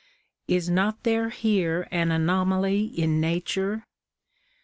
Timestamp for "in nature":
2.85-3.85